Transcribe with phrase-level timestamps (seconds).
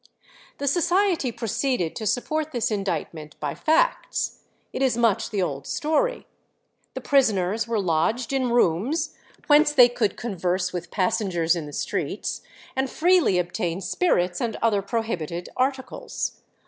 [0.57, 4.39] The Society proceeded to support this indictment by facts.
[4.73, 6.25] It is much the old story.
[6.95, 12.41] The prisoners were lodged in rooms whence they could converse with passengers in the streets,
[12.75, 16.41] and freely obtain spirits and other prohibited articles.